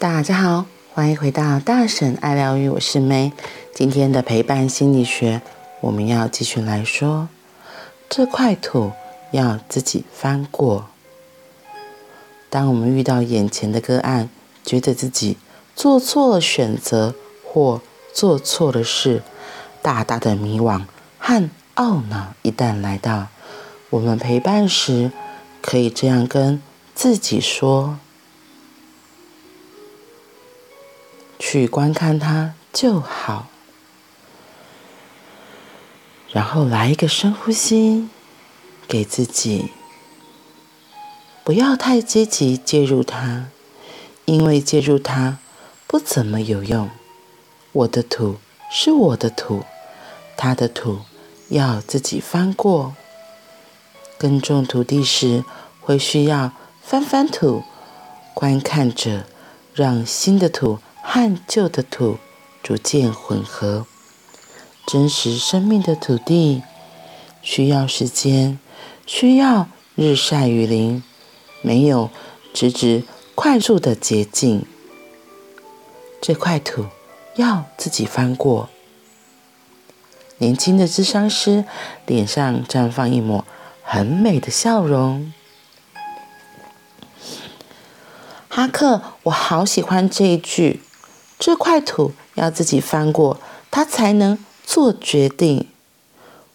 [0.00, 3.32] 大家好，欢迎回到大婶爱疗愈，我是 May。
[3.74, 5.42] 今天的陪伴心理学，
[5.80, 7.28] 我们要继续来说，
[8.08, 8.92] 这块土
[9.32, 10.86] 要自己翻过。
[12.48, 14.30] 当我们遇到眼前的个案，
[14.64, 15.36] 觉得自己
[15.74, 17.82] 做错了选择或
[18.14, 19.24] 做错了事，
[19.82, 20.84] 大大的迷惘
[21.18, 23.26] 和懊恼一旦来到，
[23.90, 25.10] 我们陪伴时，
[25.60, 26.62] 可以这样跟
[26.94, 27.98] 自己说。
[31.50, 33.46] 去观看它就好，
[36.30, 38.06] 然后来一个深呼吸，
[38.86, 39.70] 给自己
[41.42, 43.46] 不要太积极介入它，
[44.26, 45.38] 因为介入它
[45.86, 46.90] 不怎么有用。
[47.72, 48.36] 我的土
[48.70, 49.64] 是我的土，
[50.36, 50.98] 他的土
[51.48, 52.94] 要自己翻过。
[54.18, 55.42] 耕种土地时
[55.80, 56.52] 会需要
[56.82, 57.62] 翻翻土，
[58.34, 59.24] 观看着，
[59.72, 60.80] 让新的土。
[61.10, 62.18] 和旧的土
[62.62, 63.86] 逐渐混合，
[64.86, 66.62] 真实生命的土地
[67.40, 68.58] 需要时间，
[69.06, 71.02] 需要日晒雨淋，
[71.62, 72.10] 没有
[72.52, 74.66] 直直快速的捷径。
[76.20, 76.84] 这块土
[77.36, 78.68] 要自己翻过。
[80.36, 81.64] 年轻的咨商师
[82.04, 83.46] 脸上绽放一抹
[83.82, 85.32] 很美的笑容。
[88.50, 90.82] 哈克，我好喜欢这一句。
[91.38, 93.38] 这块土要自己翻过，
[93.70, 95.66] 他才能做决定。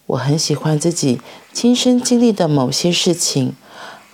[0.05, 1.21] 我很喜欢自己
[1.53, 3.55] 亲身经历的某些事情，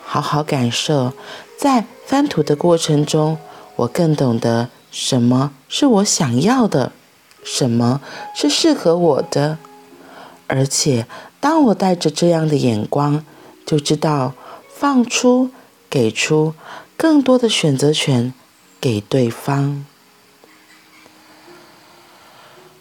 [0.04, 1.14] 好好感受。
[1.58, 3.38] 在翻土的过程中，
[3.76, 6.92] 我更懂得什么是我想要的，
[7.44, 8.02] 什么
[8.36, 9.58] 是适合我的。
[10.48, 11.06] 而且，
[11.40, 13.26] 当我带着这样的眼光，
[13.66, 14.34] 就知道
[14.74, 15.50] 放出、
[15.90, 16.54] 给出
[16.96, 18.34] 更多的选择权
[18.80, 19.86] 给对方。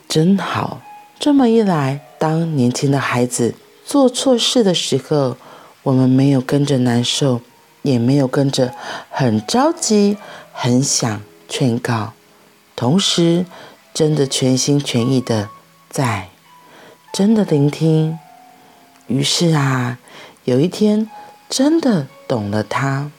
[0.08, 0.80] 真好，
[1.18, 3.54] 这么一来，当年轻的孩子
[3.84, 5.36] 做错事的时候，
[5.82, 7.42] 我们没有跟着难受，
[7.82, 8.72] 也没有跟着
[9.10, 10.16] 很着急、
[10.50, 12.14] 很想劝告，
[12.74, 13.44] 同时
[13.92, 15.50] 真的全心全意的
[15.90, 16.30] 在，
[17.12, 18.18] 真的聆听。
[19.08, 19.98] 于是啊，
[20.44, 21.10] 有一天
[21.50, 23.10] 真的懂了他。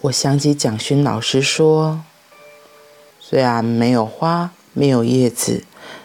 [0.00, 2.02] 我想起蒋勋老师说
[3.20, 5.62] ：“虽然没有花，没有叶子。”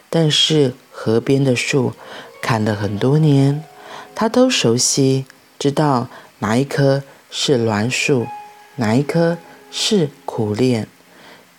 [0.10, 1.94] 但是河边的树
[2.42, 3.64] 砍了很多年，
[4.16, 5.26] 他都熟悉，
[5.60, 6.08] 知道
[6.40, 8.26] 哪一棵是栾树，
[8.78, 9.38] 哪一棵
[9.70, 10.86] 是苦楝，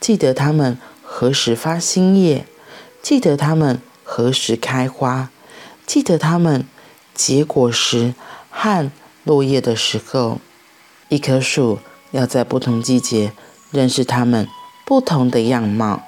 [0.01, 2.47] 记得它们何时发新叶，
[3.03, 5.31] 记得它们何时开花，
[5.87, 6.65] 记得它们
[7.15, 8.15] 结果时
[8.51, 8.91] 和
[9.25, 10.41] 落叶的时候。
[11.11, 11.79] 一棵树
[12.11, 13.33] 要在不同季节
[13.71, 14.49] 认识它们
[14.87, 16.03] 不同的样貌，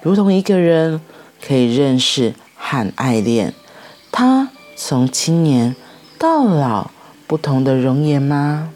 [0.00, 1.00] 如同一个人。
[1.46, 3.52] 可以认识和爱恋，
[4.10, 5.74] 他从青年
[6.18, 6.90] 到老
[7.26, 8.70] 不同的容颜吗？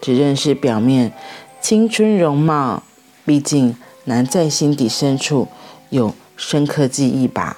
[0.00, 1.12] 只认识表面
[1.60, 2.82] 青春容貌，
[3.24, 5.48] 毕竟难在心底深处
[5.88, 7.56] 有深刻记忆吧。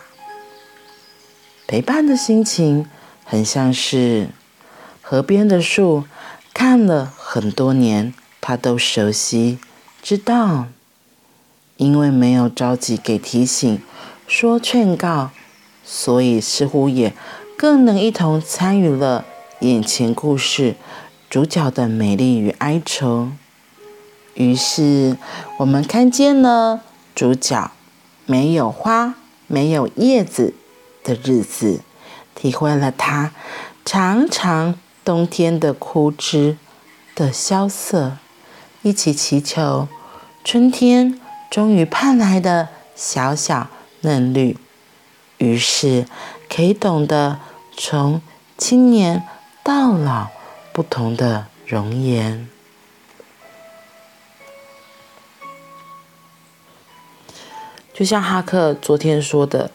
[1.67, 2.87] 陪伴的心情
[3.25, 4.29] 很像是
[5.03, 6.05] 河边的树，
[6.55, 9.59] 看了很多年，他都熟悉，
[10.01, 10.69] 知道，
[11.77, 13.83] 因为没有着急给提醒。
[14.29, 15.31] 说劝告，
[15.83, 17.15] 所以似乎也
[17.57, 19.25] 更能一同参与了
[19.61, 20.77] 眼前故事
[21.31, 23.31] 主角的美丽与哀愁。
[24.35, 25.17] 于是
[25.59, 26.83] 我们看见了
[27.15, 27.73] 主角
[28.27, 29.15] 没有花、
[29.47, 30.53] 没有叶子
[31.03, 31.81] 的日子，
[32.35, 33.33] 体会了他
[33.83, 36.59] 长长冬天的枯枝
[37.15, 38.19] 的萧瑟，
[38.83, 39.89] 一起祈求
[40.45, 41.19] 春天
[41.51, 43.69] 终于盼来的小小。
[44.01, 44.57] 嫩绿，
[45.39, 46.07] 于是
[46.49, 47.39] 可以懂得
[47.77, 48.21] 从
[48.57, 49.23] 青年
[49.63, 50.29] 到老
[50.73, 52.49] 不同的容颜。
[57.93, 59.73] 就像哈克昨天说的，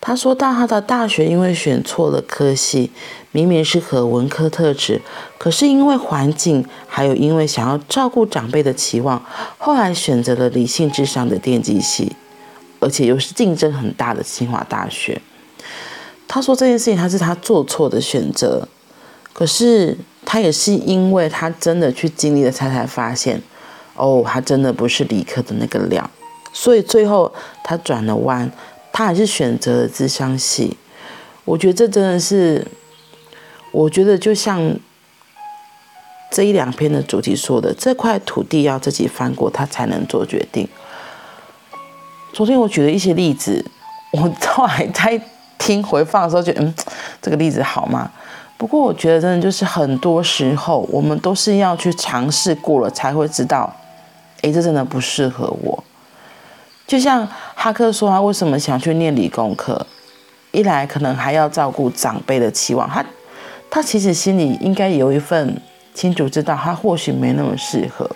[0.00, 2.90] 他说到他的大学因为选错了科系，
[3.32, 5.02] 明明是和文科特质，
[5.36, 9.22] 可是因为环境，还有因为想要照顾长辈的期望，
[9.58, 12.16] 后来选择了理性至上的电机系。
[12.80, 15.20] 而且又是竞争很大的清华大学。
[16.28, 18.66] 他说这件事情他是他做错的选择，
[19.32, 23.40] 可是他也是因为他真的去经历了，他才发现，
[23.94, 26.10] 哦，他真的不是理科的那个料。
[26.52, 27.32] 所以最后
[27.62, 28.50] 他转了弯，
[28.92, 30.76] 他还是选择了自相系。
[31.44, 32.66] 我觉得这真的是，
[33.70, 34.76] 我觉得就像
[36.32, 40.66] 这一两篇的主题说的，这块土地要自己翻过，他才能做决定。
[42.36, 43.64] 昨天我举了一些例子，
[44.10, 45.18] 我后来在
[45.56, 46.74] 听回放的时候，觉得嗯，
[47.22, 48.10] 这个例子好吗？
[48.58, 53.74] 不过我觉得真的就是很多时候，我们都是要去尝试过了，才会知道，
[54.42, 55.82] 诶，这真的不适合我。
[56.86, 59.86] 就像哈克说，他为什么想去念理工科？
[60.52, 63.02] 一来可能还要照顾长辈的期望，他
[63.70, 65.58] 他其实心里应该有一份
[65.94, 68.06] 清楚知道，他或许没那么适合。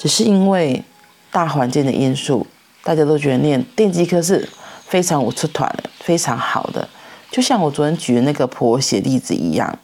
[0.00, 0.82] 只是因为
[1.30, 2.46] 大环境的因素，
[2.82, 4.48] 大家都觉得念电机科是
[4.86, 6.88] 非常我出团的，非常好的。
[7.30, 9.78] 就像我昨天举的那个婆媳例子一样。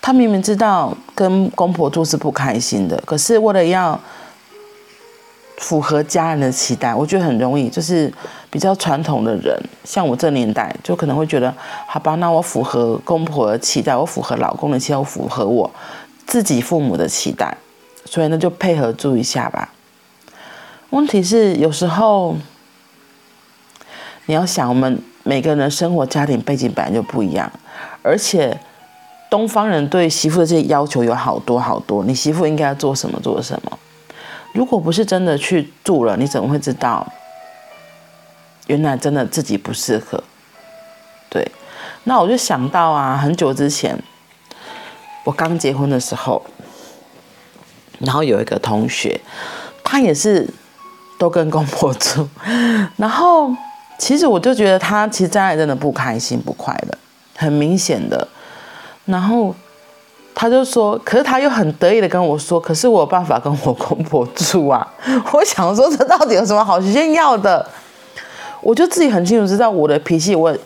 [0.00, 3.98] 她明明知道跟公婆住是不开心的，可是为了要
[5.58, 8.12] 符合家人的期待，我觉得很容易，就是
[8.50, 11.54] 比较传统的人，像我这年代，就可能会觉得，
[11.86, 15.70] 好吧，那我符合公婆的期待，我符合老公的期待，我符合我
[16.26, 17.56] 自己父母的期待，
[18.04, 19.72] 所以呢，就配合住一下吧。
[20.90, 22.36] 问题是，有时候
[24.26, 27.50] 你要想，我们每个人的生活家庭背景本来就不一样，
[28.02, 28.58] 而且。
[29.30, 33.78] 东方人对媳妇的这些要求有好多好多，你媳妇应该做什么做什么。
[34.54, 37.06] 如果不是真的去住了，你怎么会知道？
[38.68, 40.24] 原来真的自己不适合。
[41.28, 41.46] 对，
[42.04, 44.02] 那我就想到啊，很久之前
[45.24, 46.42] 我刚结婚的时候，
[47.98, 49.20] 然后有一个同学，
[49.82, 50.48] 他也是
[51.18, 52.28] 都跟公婆住，
[52.96, 53.50] 然后
[53.98, 56.98] 其实我就觉得他其实家里真的不开心不快乐，
[57.36, 58.26] 很明显的。
[59.06, 59.54] 然后
[60.34, 64.86] 他就说，可是他又很得意的跟我说，可是我有办法跟我公婆住啊。
[65.32, 67.68] 我想说，这到底有什么好炫耀的？
[68.60, 70.56] 我就自己很清楚知道我的脾气，我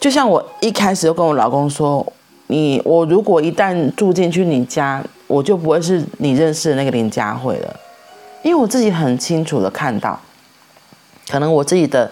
[0.00, 2.04] 就像我一开始就跟我老公说，
[2.46, 7.80] 你我如果一旦住进去你家，我就不会是你认识的那个林佳慧了，
[8.42, 10.20] 因为我自己很清楚的看到，
[11.30, 12.10] 可能我自己的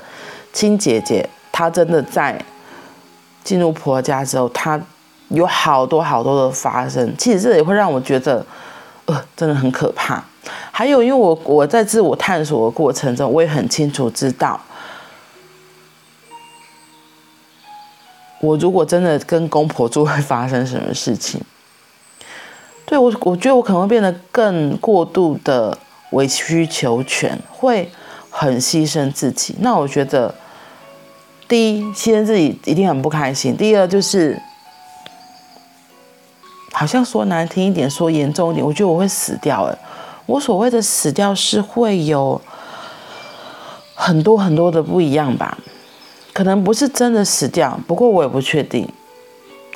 [0.53, 2.41] 亲姐姐，她真的在
[3.43, 4.81] 进入婆家之后，她。
[5.31, 8.47] 有好多好多的发生，其实这也会让我觉得，
[9.07, 10.23] 呃，真的很可怕。
[10.71, 14.61] 还有，因为我我在自我探索的过程中，我也很清楚知道，
[18.41, 21.41] 我如果真的跟公婆住，会发生什么事情。
[22.87, 25.77] 对，我，我觉得我可能会变得更过度的
[26.13, 27.91] 委曲求全，会
[28.31, 29.57] 很牺牲自己。
[29.61, 30.35] 那我觉得，
[31.47, 34.41] 第一，牺牲自己一定很不开心；第二，就是。
[36.73, 39.65] 好像说难听一点，说严重一点，我觉得我会死掉。
[39.65, 39.79] 哎，
[40.27, 42.39] 我所谓的死掉是会有
[43.95, 45.57] 很多很多的不一样吧，
[46.35, 48.87] 可能不是真的死掉，不过我也不确定。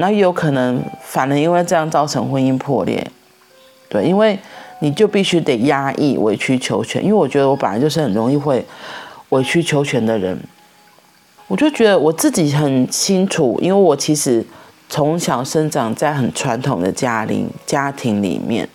[0.01, 3.07] 那有可能，反而因为这样造成婚姻破裂。
[3.89, 4.39] 对，因为
[4.81, 7.05] 你就必须得压抑、委曲求全。
[7.05, 8.65] 因为我觉得我本来就是很容易会
[9.29, 10.39] 委曲求全的人，
[11.47, 14.45] 我就觉得我自己很清楚，因为我其实。
[14.93, 18.69] 从小生长在很传统的家庭家庭里面，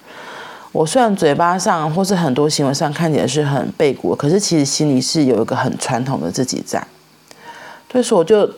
[0.71, 6.81] 我虽然嘴巴上或是很多行为上看起来是很背骨，可是其实心里是有一个很传统的自己在。
[7.91, 8.49] 所以说，我就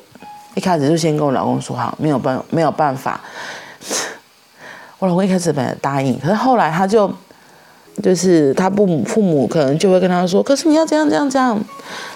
[0.58, 3.22] 一开始就先跟我老公说好，没有办没有办法。
[5.00, 7.10] 我老公一开始本来答应，可是后来他就
[8.02, 11.58] 就是他父母父母可能就会跟他说，可是你要这样这样这样，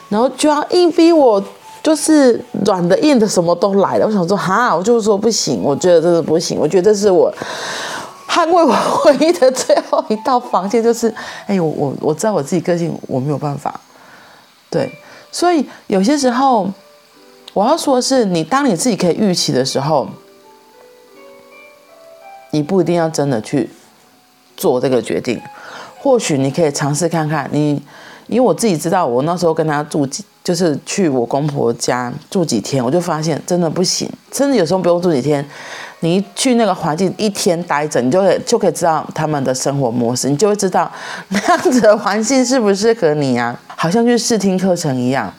[0.10, 1.42] 然后就要硬逼我。
[1.84, 7.34] 就是软的硬的什么都来了，我想说哈，我就是说不行，我觉得这是不行，我觉得这是我
[8.30, 11.12] 捍卫我唯一的最后一道防线，就是
[11.48, 13.74] 哎，我我我知道我自己个性，我没有办法，
[14.70, 14.96] 对，
[15.32, 16.70] 所以有些时候
[17.54, 20.08] 我要说的是，你当你自己可以预期的时候，
[22.52, 23.70] 你不一定要真的去
[24.56, 25.42] 做这个决定，
[26.00, 27.82] 或许你可以尝试看看你。
[28.28, 34.10] 因为我自己知道，我那时候跟他住几，就是去我公婆家住几天，我就发现真的不行。
[34.32, 35.46] 甚至有时候不用住几天，
[36.00, 40.90] 你一去那个环境一天待着，你就会就可以知道他们的生活模式，你就会知道
[41.28, 43.60] 那样子的环境适不适合你啊。
[43.76, 45.34] 好像去试听课程一样，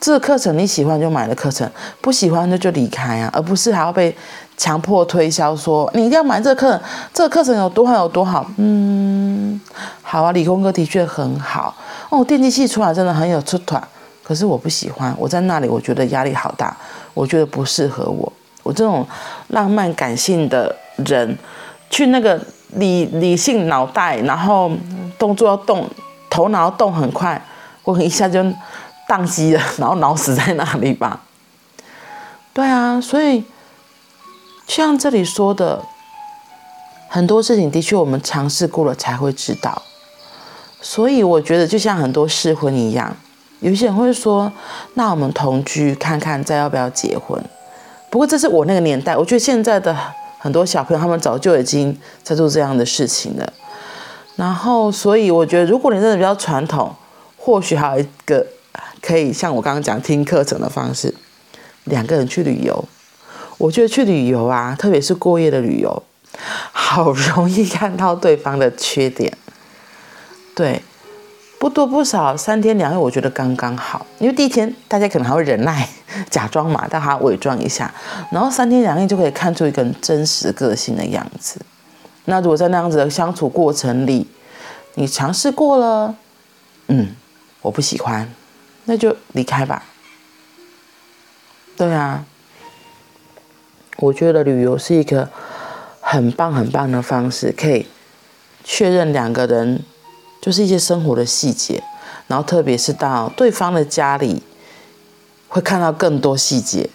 [0.00, 1.68] 这个课程你喜欢就买了课程，
[2.00, 4.14] 不喜欢那就离开啊，而不是还要被
[4.56, 6.80] 强迫推销说你一定要买这个课程，
[7.12, 8.46] 这个课程有多好有多好。
[8.56, 9.60] 嗯，
[10.02, 11.74] 好啊，理工科的确很好。
[12.10, 13.82] 哦，电机系出来真的很有出团，
[14.22, 15.14] 可是我不喜欢。
[15.18, 16.76] 我在那里，我觉得压力好大，
[17.14, 18.32] 我觉得不适合我。
[18.62, 19.06] 我这种
[19.48, 21.36] 浪漫感性的人，
[21.90, 22.40] 去那个
[22.74, 24.70] 理理性脑袋，然后
[25.18, 25.88] 动作要动，
[26.30, 27.40] 头脑要动很快，
[27.82, 28.44] 我一下就
[29.08, 31.22] 宕机了，然后脑死在那里吧。
[32.52, 33.44] 对啊，所以
[34.66, 35.82] 像这里说的，
[37.08, 39.82] 很多事情的确我们尝试过了才会知道。
[40.80, 43.16] 所以我觉得就像很多试婚一样，
[43.60, 44.52] 有些人会说
[44.94, 47.42] ：“那我们同居看看，再要不要结婚？”
[48.10, 49.96] 不过这是我那个年代，我觉得现在的
[50.38, 53.52] 很多小朋友他们早就已经在做这样的事情了。
[54.36, 56.94] 然后，所以我觉得，如果你真的比较传统，
[57.36, 58.46] 或许还有一个
[59.00, 61.14] 可以像我刚刚讲听课程的方式，
[61.84, 62.84] 两个人去旅游。
[63.58, 66.02] 我觉得去旅游啊，特别是过夜的旅游，
[66.72, 69.36] 好容易看到对方的缺点。
[70.54, 70.80] 对，
[71.58, 74.06] 不多不少，三天两夜，我觉得刚刚好。
[74.20, 75.88] 因为第一天大家可能还会忍耐，
[76.30, 77.92] 假装嘛，但他伪装一下，
[78.30, 81.60] 然后三天两夜就可以看出一个人真实个性的样子。
[82.26, 84.28] 那如果在那样子的相处过程里，
[84.94, 86.14] 你尝试过了，
[86.86, 87.08] 嗯，
[87.62, 88.32] 我不喜欢，
[88.88, 89.84] 那就离开吧。
[91.76, 92.24] 对啊，
[93.98, 95.28] 我觉得旅游是一个
[96.00, 97.86] 很棒很棒的方式，可以
[98.64, 99.84] 确认两个人
[100.40, 101.82] 就是一些生活的细节，
[102.26, 104.42] 然后特别是到对方的家里，
[105.48, 106.88] 会看到更多细节。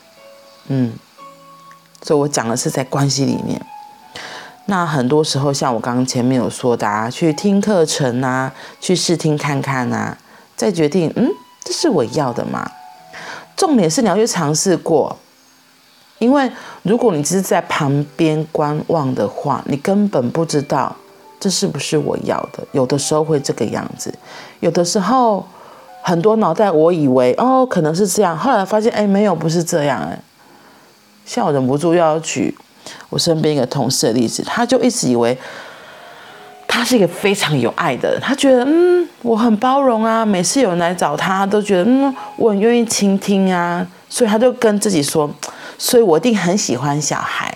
[0.67, 0.93] 嗯，
[2.01, 3.63] 所以我讲的是在关系里面。
[4.65, 10.17] 那很多时候，像我刚刚前面有说的啊，去听课程啊，去试听看看啊，
[10.55, 11.29] 再决定，嗯，
[11.63, 12.69] 这是我要的吗？
[13.55, 15.15] 重点是你要去尝试过，
[16.19, 16.51] 因为
[16.81, 20.95] 如果你只是在旁边观望的话，你根本不知道
[21.39, 22.65] 这是不是我要的。
[22.71, 24.13] 有的时候会这个样子，
[24.59, 25.45] 有的时候
[26.01, 30.19] 很多脑袋我以为哦，可能是这样，后来发现哎，没有，不是这样哎。
[31.25, 32.57] 像我忍不住要举。
[33.09, 35.37] 我身边一个同事的例子，他就一直以为
[36.75, 45.29] 他是一个非常有爱的人，他觉得嗯，我很包容啊，每次有人来找他，都觉得嗯，我很愿意倾听啊，所以他就跟自己说，
[45.77, 47.55] 所以我一定很喜欢小孩，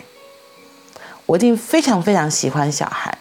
[1.25, 3.17] 我一定非常非常喜欢小孩。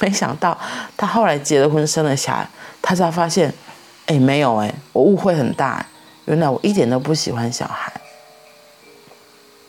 [0.00, 0.58] 没想到
[0.96, 2.48] 他后来结了婚，生了小孩，
[2.82, 3.54] 他才发现，
[4.06, 5.86] 哎，没有哎，我误会很大，
[6.24, 7.92] 原来我一点都不喜欢小孩。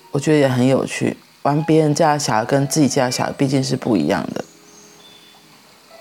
[0.10, 1.15] 我觉得也很有趣。
[1.43, 4.43] 玩别人家的小孩跟自己家的小孩毕竟是不一样的，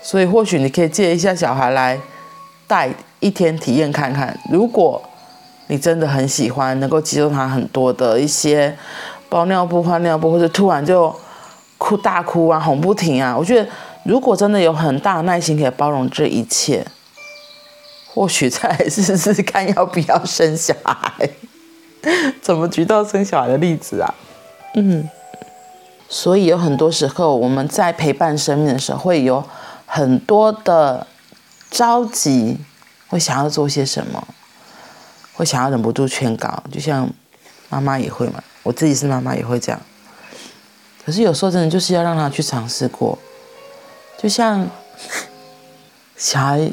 [0.01, 1.99] 所以或许你可以借一下小孩来
[2.65, 2.89] 带
[3.19, 4.37] 一天体验看看。
[4.51, 5.01] 如果
[5.67, 8.73] 你真的很喜欢，能够接受他很多的一些
[9.27, 11.13] 包尿布、换尿布，或者突然就
[11.77, 13.69] 哭大哭啊、哄不停啊，我觉得
[14.03, 16.85] 如果真的有很大的耐心可以包容这一切，
[18.13, 21.29] 或许再试试看要不要生小孩。
[22.41, 24.13] 怎么举到生小孩的例子啊？
[24.75, 25.09] 嗯。
[26.09, 29.43] 所以有很多时候，我们在陪伴生命的时候，会有
[29.87, 31.07] 很多的
[31.71, 32.59] 着急，
[33.07, 34.27] 会想要做些什么，
[35.33, 37.09] 会想要忍不住劝告，就像
[37.69, 39.81] 妈妈也会嘛，我自己是妈妈也会这样。
[41.03, 43.17] 可是有时候真的就是要让他去尝试过，
[44.17, 44.69] 就像
[46.17, 46.69] 小孩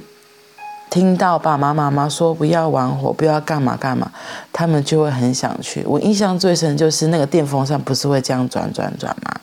[0.91, 4.13] 听到爸爸妈妈说不要玩火，不要干嘛干嘛，
[4.53, 5.85] 他们就会很想去。
[5.87, 9.41] 我印象最深就是那个电风扇不是会这样转转转吗？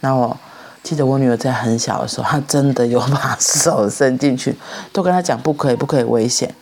[0.00, 0.36] 那我
[0.82, 4.56] 记得我女儿在很小的时候，她真的有把手伸进去，
[4.92, 6.52] 都跟她讲不可以，不可以危险。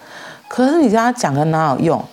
[0.49, 2.05] 可是你跟她讲的哪有用？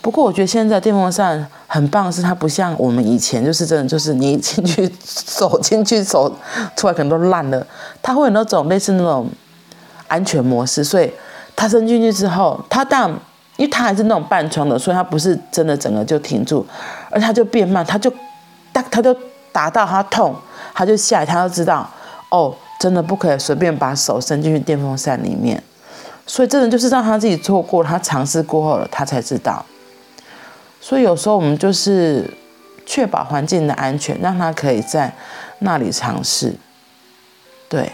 [0.00, 6.30] 不过我觉得现在电风扇很棒，是它不像我们以前，就是真的就是你进去手进去手
[6.76, 7.66] 出来可能都烂了，
[8.02, 9.28] 它会有那种类似那种
[10.08, 11.12] 安全模式，所以。
[11.56, 13.08] 它伸进去之后，它当，
[13.56, 16.66] 因为它还是那种半窗的，所以它不是真的整个就停住，
[17.10, 18.12] 而它就变慢，它就，
[18.72, 19.16] 它它就
[19.52, 20.34] 打到它痛，
[20.74, 21.88] 他就下来，它就知道，
[22.28, 25.62] 哦，真的不可以随便把手伸进去电风扇里面，
[26.26, 29.64] 所以真的就是让他自己做过，他尝试过后了，他才知道。
[30.80, 32.28] 所以有时候我们就是
[32.84, 35.10] 确保环境的安全，让他可以在
[35.60, 36.54] 那里尝试，
[37.68, 37.90] 对。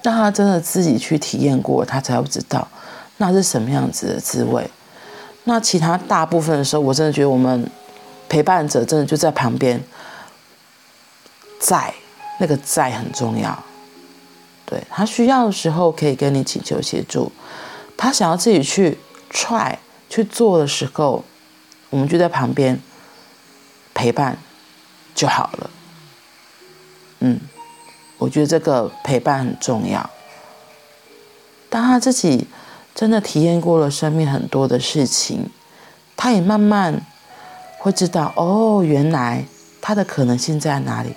[0.00, 2.66] 让他真的自己去体验过，他才会知道
[3.16, 4.64] 那是什么样子的滋味。
[5.42, 7.68] 那其他大部分的时候，我真的觉得我们
[8.28, 9.78] 陪伴者真的就在旁边，
[11.58, 11.92] 在
[12.38, 13.62] 那个在很重要。
[14.64, 17.32] 对，他需要的时候可以跟你请求协助，
[17.96, 18.98] 他想要自己去
[19.32, 19.76] try
[20.08, 21.24] 去做的时候，
[21.90, 22.80] 我们就在旁边
[23.94, 24.38] 陪伴
[25.14, 25.70] 就好了。
[27.20, 27.40] 嗯。
[28.20, 30.10] 我觉得这个陪伴很重要。
[31.70, 32.48] 当他自己
[32.92, 35.48] 真的体验过了生命很多的事情，
[36.16, 37.06] 他也慢慢
[37.78, 39.44] 会知道哦，原来
[39.80, 41.14] 他的可能性在哪里。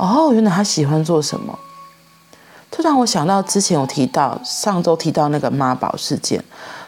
[0.00, 1.58] 哦，原来他喜欢做什么。
[2.70, 6.42] 这让我想到之前我提到上周提到那个妈宝事件，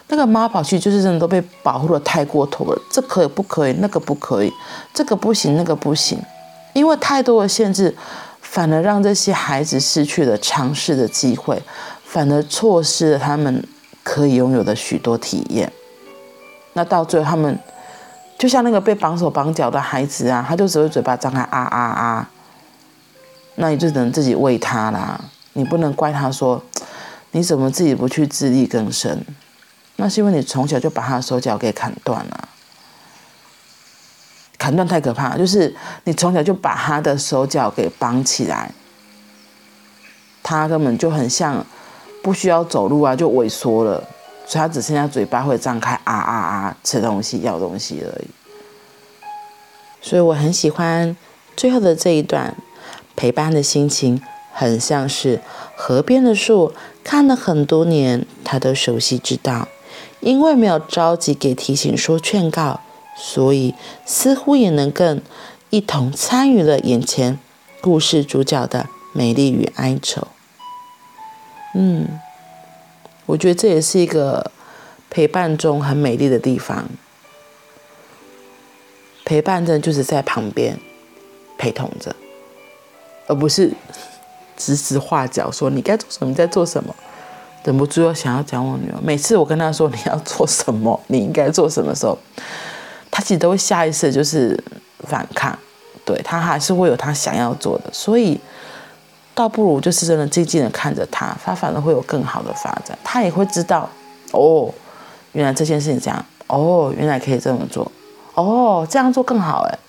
[0.07, 3.73] 那个妈宝其实就是真的都被保护得太过头了，这可以不可以？
[3.73, 4.51] 那个不可以，
[4.93, 6.19] 这个不行，那个不行，
[6.73, 7.95] 因为太多的限制。
[8.41, 11.59] 反而让这些孩子失去了尝试的机会，
[12.05, 13.67] 反而错失了他们
[14.03, 15.73] 可以拥有的许多体验。
[16.73, 17.57] 那到最后，他们
[18.37, 22.29] 就像那个被绑手绑脚的孩子啊，他就只会嘴巴张开啊啊啊，
[23.55, 25.19] 那你就只能自己喂他啦。
[25.53, 26.63] 你不能怪他说，
[27.31, 29.23] 你怎么自己不去自力更生？
[29.97, 32.49] 那是因为你从小就把他的手脚给砍断了。
[34.57, 38.71] 砍断太可怕，就是你从小就把他的手脚给绑起来，
[40.41, 41.65] 他根本就很像
[42.23, 44.01] 不需要走路啊，就萎缩了，
[44.45, 48.27] 所以他只剩下嘴巴会张开啊啊啊，吃东西咬东西而已。
[50.01, 51.15] 所以我很喜欢
[51.57, 52.55] 最后的这一段，
[53.15, 54.21] 陪伴的心情
[54.53, 55.41] 很像是
[55.75, 59.67] 河边的树，看了很多年，他都熟悉知道，
[60.19, 62.81] 因为没有着急给提醒说劝告。
[63.15, 63.75] 所以，
[64.07, 65.21] 似乎也能更
[65.69, 67.37] 一同参与了眼前
[67.79, 70.27] 故事主角的美丽与哀愁。
[71.75, 72.19] 嗯，
[73.27, 74.51] 我觉得这也是一个
[75.11, 76.89] 陪伴中很美丽的地方。
[79.23, 80.79] 陪伴着就是在旁边
[81.55, 82.15] 陪同着，
[83.27, 83.71] 而不是
[84.57, 86.93] 指指画脚说你该做什么，你在做什么。
[87.63, 88.97] 忍不住又想要讲我女儿。
[89.01, 92.17] 每次我跟她说你要做什么，你应该做什么时候。
[93.09, 94.61] 她其实都会下意识就是
[95.07, 95.57] 反抗，
[96.03, 98.37] 对，她还是会有她想要做的，所以
[99.33, 102.97] 倒不如就是真的静静的看着她，她反而会有更好的发展。
[103.03, 103.87] 她也会知道，
[104.31, 104.69] 哦，
[105.31, 107.89] 原来这件事情这样，哦，原来可以这么做，
[108.33, 109.79] 哦，这样做更好哎。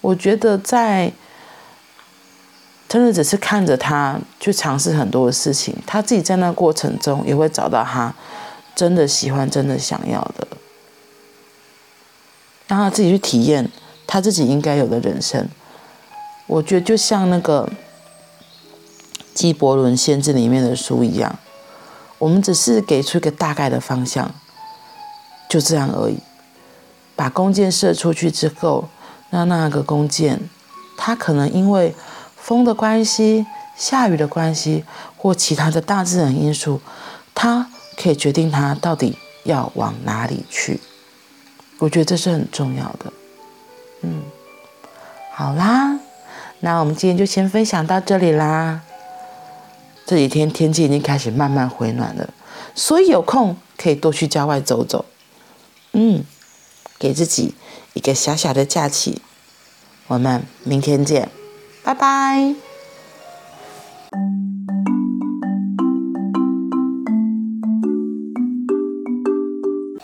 [0.00, 1.12] 我觉得在
[2.94, 8.14] 真的只是看着他去尝试很多的事情，他自己在那过程中也会找到他
[8.76, 10.46] 真的喜欢、真的想要的。
[12.68, 13.68] 让他自己去体验
[14.06, 15.48] 他自己应该有的人生。
[16.46, 17.68] 我觉得就像那个
[19.34, 21.36] 纪伯伦先知里面的书一样，
[22.18, 24.32] 我们只是给出一个大概的方向，
[25.48, 26.18] 就这样而已。
[27.16, 28.88] 把弓箭射出去之后，
[29.30, 30.48] 那那个弓箭，
[30.96, 31.92] 它可能因为
[32.44, 34.84] 风的关系、下雨的关系
[35.16, 36.78] 或其他的大自然因素，
[37.34, 40.78] 它可以决定它到底要往哪里去。
[41.78, 43.10] 我觉得这是很重要的，
[44.02, 44.22] 嗯，
[45.32, 45.98] 好啦，
[46.60, 48.82] 那我们今天就先分享到这里啦。
[50.04, 52.28] 这几天天气已经开始慢慢回暖了，
[52.74, 55.06] 所以有空可以多去郊外走走，
[55.92, 56.22] 嗯，
[56.98, 57.54] 给自己
[57.94, 59.22] 一个小小的假期。
[60.08, 61.30] 我们明天见，
[61.84, 62.54] 拜拜。